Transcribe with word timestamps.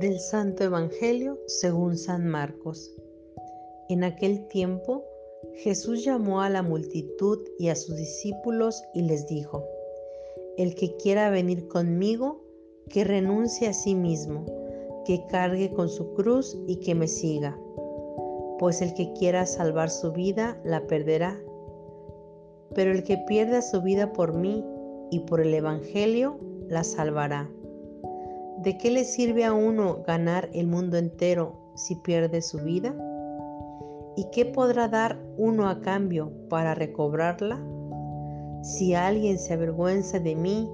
Del 0.00 0.18
Santo 0.18 0.64
Evangelio 0.64 1.38
según 1.46 1.98
San 1.98 2.26
Marcos. 2.26 2.90
En 3.90 4.02
aquel 4.02 4.48
tiempo 4.48 5.04
Jesús 5.56 6.02
llamó 6.02 6.40
a 6.40 6.48
la 6.48 6.62
multitud 6.62 7.38
y 7.58 7.68
a 7.68 7.76
sus 7.76 7.96
discípulos 7.96 8.82
y 8.94 9.02
les 9.02 9.26
dijo, 9.26 9.62
El 10.56 10.74
que 10.74 10.96
quiera 10.96 11.28
venir 11.28 11.68
conmigo, 11.68 12.42
que 12.88 13.04
renuncie 13.04 13.68
a 13.68 13.74
sí 13.74 13.94
mismo, 13.94 14.46
que 15.04 15.26
cargue 15.26 15.70
con 15.74 15.90
su 15.90 16.14
cruz 16.14 16.56
y 16.66 16.76
que 16.76 16.94
me 16.94 17.06
siga. 17.06 17.60
Pues 18.58 18.80
el 18.80 18.94
que 18.94 19.12
quiera 19.12 19.44
salvar 19.44 19.90
su 19.90 20.12
vida, 20.12 20.58
la 20.64 20.86
perderá. 20.86 21.38
Pero 22.74 22.90
el 22.92 23.02
que 23.02 23.18
pierda 23.18 23.60
su 23.60 23.82
vida 23.82 24.14
por 24.14 24.32
mí 24.32 24.64
y 25.10 25.18
por 25.20 25.42
el 25.42 25.52
Evangelio, 25.52 26.38
la 26.68 26.84
salvará. 26.84 27.50
¿De 28.62 28.76
qué 28.76 28.90
le 28.90 29.04
sirve 29.04 29.46
a 29.46 29.54
uno 29.54 30.02
ganar 30.06 30.50
el 30.52 30.66
mundo 30.66 30.98
entero 30.98 31.72
si 31.76 31.96
pierde 31.96 32.42
su 32.42 32.58
vida? 32.58 32.94
¿Y 34.16 34.26
qué 34.32 34.44
podrá 34.44 34.86
dar 34.86 35.18
uno 35.38 35.66
a 35.66 35.80
cambio 35.80 36.30
para 36.50 36.74
recobrarla? 36.74 37.58
Si 38.62 38.92
alguien 38.92 39.38
se 39.38 39.54
avergüenza 39.54 40.18
de 40.18 40.36
mí 40.36 40.70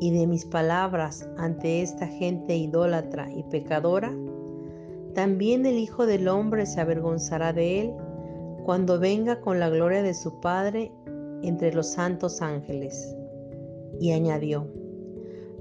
y 0.00 0.18
de 0.18 0.26
mis 0.26 0.46
palabras 0.46 1.28
ante 1.36 1.82
esta 1.82 2.06
gente 2.06 2.56
idólatra 2.56 3.30
y 3.30 3.42
pecadora, 3.42 4.16
también 5.14 5.66
el 5.66 5.76
Hijo 5.76 6.06
del 6.06 6.28
Hombre 6.28 6.64
se 6.64 6.80
avergonzará 6.80 7.52
de 7.52 7.82
él 7.82 7.92
cuando 8.64 8.98
venga 8.98 9.42
con 9.42 9.60
la 9.60 9.68
gloria 9.68 10.02
de 10.02 10.14
su 10.14 10.40
Padre 10.40 10.90
entre 11.42 11.74
los 11.74 11.88
santos 11.88 12.40
ángeles. 12.40 13.14
Y 14.00 14.12
añadió, 14.12 14.66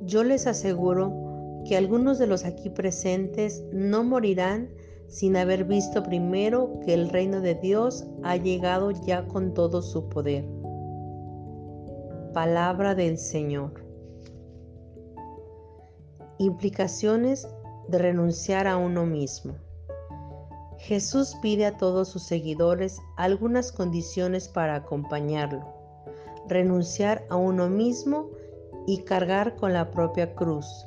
yo 0.06 0.24
les 0.24 0.48
aseguro 0.48 1.25
que 1.66 1.76
algunos 1.76 2.20
de 2.20 2.28
los 2.28 2.46
aquí 2.46 2.70
presentes 2.70 3.64
no 3.72 4.04
morirán 4.04 4.70
sin 5.08 5.36
haber 5.36 5.66
visto 5.66 6.04
primero 6.04 6.80
que 6.86 6.94
el 6.94 7.10
reino 7.10 7.42
de 7.42 7.56
Dios 7.56 8.06
ha 8.24 8.38
llegado 8.38 8.92
ya 8.92 9.28
con 9.28 9.54
todo 9.54 9.82
su 9.82 10.08
poder. 10.10 10.46
Palabra 12.34 12.96
del 12.96 13.18
Señor. 13.18 13.84
Implicaciones 16.38 17.48
de 17.88 17.98
renunciar 17.98 18.68
a 18.68 18.78
uno 18.78 19.06
mismo. 19.06 19.56
Jesús 20.78 21.36
pide 21.42 21.66
a 21.66 21.78
todos 21.78 22.10
sus 22.10 22.24
seguidores 22.24 23.00
algunas 23.16 23.72
condiciones 23.72 24.50
para 24.50 24.76
acompañarlo. 24.76 25.66
Renunciar 26.48 27.26
a 27.30 27.38
uno 27.38 27.70
mismo 27.70 28.30
y 28.86 29.00
cargar 29.00 29.56
con 29.56 29.74
la 29.74 29.90
propia 29.90 30.36
cruz 30.36 30.86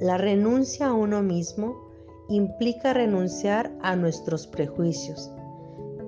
la 0.00 0.18
renuncia 0.18 0.88
a 0.88 0.92
uno 0.92 1.22
mismo 1.22 1.86
implica 2.28 2.92
renunciar 2.92 3.72
a 3.80 3.96
nuestros 3.96 4.46
prejuicios. 4.46 5.32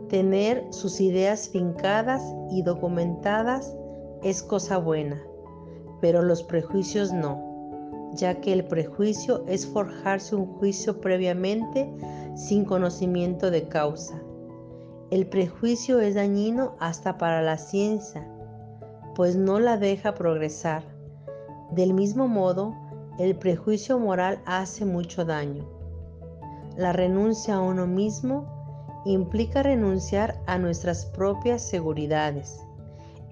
Tener 0.08 0.66
sus 0.70 1.00
ideas 1.00 1.48
fincadas 1.48 2.22
y 2.50 2.62
documentadas 2.62 3.74
es 4.22 4.42
cosa 4.42 4.76
buena, 4.76 5.22
pero 6.00 6.22
los 6.22 6.42
prejuicios 6.42 7.12
no, 7.12 8.10
ya 8.12 8.40
que 8.40 8.52
el 8.52 8.66
prejuicio 8.66 9.44
es 9.46 9.66
forjarse 9.66 10.36
un 10.36 10.46
juicio 10.58 11.00
previamente 11.00 11.90
sin 12.34 12.64
conocimiento 12.64 13.50
de 13.50 13.68
causa. 13.68 14.20
El 15.10 15.28
prejuicio 15.28 16.00
es 16.00 16.14
dañino 16.14 16.76
hasta 16.78 17.16
para 17.16 17.40
la 17.40 17.56
ciencia, 17.56 18.28
pues 19.14 19.36
no 19.36 19.58
la 19.60 19.78
deja 19.78 20.14
progresar. 20.14 20.82
Del 21.70 21.94
mismo 21.94 22.28
modo, 22.28 22.74
el 23.18 23.34
prejuicio 23.34 23.98
moral 23.98 24.40
hace 24.46 24.84
mucho 24.84 25.24
daño. 25.24 25.64
La 26.76 26.92
renuncia 26.92 27.56
a 27.56 27.60
uno 27.60 27.86
mismo 27.86 29.02
implica 29.04 29.64
renunciar 29.64 30.40
a 30.46 30.56
nuestras 30.58 31.06
propias 31.06 31.68
seguridades. 31.68 32.60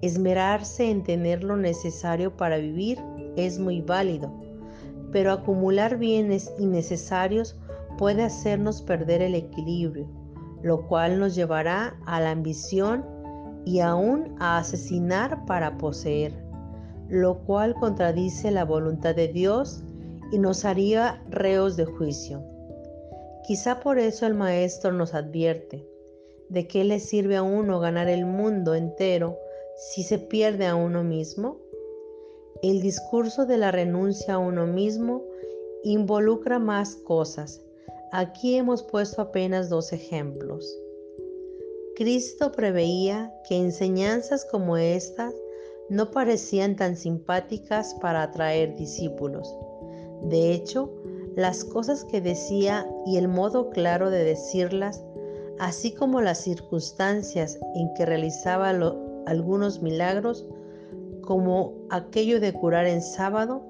Esmerarse 0.01 0.91
en 0.91 1.03
tener 1.03 1.43
lo 1.43 1.55
necesario 1.55 2.35
para 2.35 2.57
vivir 2.57 3.01
es 3.37 3.59
muy 3.59 3.81
válido, 3.81 4.31
pero 5.13 5.31
acumular 5.31 5.97
bienes 5.97 6.53
innecesarios 6.59 7.57
puede 7.97 8.23
hacernos 8.23 8.81
perder 8.81 9.21
el 9.21 9.35
equilibrio, 9.35 10.07
lo 10.63 10.85
cual 10.85 11.17
nos 11.17 11.33
llevará 11.33 11.95
a 12.05 12.19
la 12.19 12.31
ambición 12.31 13.05
y 13.65 13.79
aún 13.79 14.35
a 14.39 14.57
asesinar 14.57 15.45
para 15.45 15.77
poseer 15.77 16.46
lo 17.09 17.39
cual 17.45 17.75
contradice 17.75 18.51
la 18.51 18.65
voluntad 18.65 19.15
de 19.15 19.27
Dios 19.27 19.81
y 20.31 20.39
nos 20.39 20.65
haría 20.65 21.23
reos 21.29 21.77
de 21.77 21.85
juicio. 21.85 22.43
Quizá 23.45 23.79
por 23.79 23.97
eso 23.97 24.25
el 24.25 24.33
Maestro 24.33 24.91
nos 24.91 25.13
advierte, 25.13 25.87
¿de 26.49 26.67
qué 26.67 26.83
le 26.83 26.99
sirve 26.99 27.37
a 27.37 27.43
uno 27.43 27.79
ganar 27.79 28.09
el 28.09 28.25
mundo 28.25 28.75
entero 28.75 29.37
si 29.77 30.03
se 30.03 30.19
pierde 30.19 30.65
a 30.65 30.75
uno 30.75 31.03
mismo? 31.03 31.57
El 32.61 32.81
discurso 32.81 33.45
de 33.45 33.57
la 33.57 33.71
renuncia 33.71 34.33
a 34.33 34.39
uno 34.39 34.65
mismo 34.67 35.23
involucra 35.83 36.59
más 36.59 36.95
cosas. 36.95 37.61
Aquí 38.11 38.55
hemos 38.55 38.83
puesto 38.83 39.21
apenas 39.21 39.69
dos 39.69 39.93
ejemplos. 39.93 40.77
Cristo 41.95 42.51
preveía 42.51 43.33
que 43.47 43.57
enseñanzas 43.57 44.45
como 44.45 44.77
estas 44.77 45.33
no 45.89 46.11
parecían 46.11 46.75
tan 46.75 46.97
simpáticas 46.97 47.95
para 47.95 48.23
atraer 48.23 48.75
discípulos. 48.75 49.55
De 50.23 50.51
hecho, 50.51 50.91
las 51.35 51.63
cosas 51.63 52.03
que 52.03 52.19
decía 52.19 52.87
y 53.05 53.17
el 53.17 53.27
modo 53.27 53.69
claro 53.69 54.09
de 54.09 54.23
decirlas, 54.23 55.03
así 55.59 55.91
como 55.93 56.21
las 56.21 56.39
circunstancias 56.39 57.57
en 57.75 57.93
que 57.93 58.05
realizaba 58.05 58.69
algunos 59.25 59.81
milagros, 59.81 60.45
como 61.21 61.73
aquello 61.89 62.39
de 62.39 62.53
curar 62.53 62.87
en 62.87 63.01
sábado, 63.01 63.61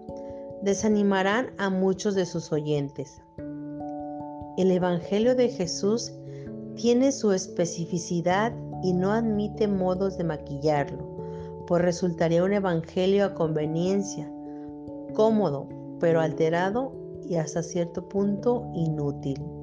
desanimarán 0.61 1.51
a 1.57 1.69
muchos 1.69 2.15
de 2.15 2.25
sus 2.25 2.51
oyentes. 2.51 3.21
El 4.57 4.71
Evangelio 4.71 5.35
de 5.35 5.49
Jesús 5.49 6.11
tiene 6.75 7.11
su 7.11 7.31
especificidad 7.31 8.53
y 8.83 8.93
no 8.93 9.11
admite 9.11 9.67
modos 9.67 10.17
de 10.17 10.23
maquillarlo 10.23 11.16
pues 11.67 11.81
resultaría 11.83 12.43
un 12.43 12.53
evangelio 12.53 13.25
a 13.25 13.33
conveniencia, 13.33 14.31
cómodo, 15.13 15.67
pero 15.99 16.21
alterado 16.21 16.93
y 17.29 17.35
hasta 17.35 17.61
cierto 17.61 18.07
punto 18.07 18.71
inútil. 18.73 19.56